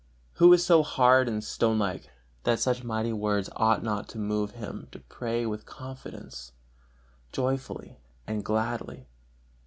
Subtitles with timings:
[0.37, 2.09] Who is so hard and stone like,
[2.43, 6.53] that such mighty words ought not to move him to pray with all confidence!
[7.31, 9.05] joyfully and gladly?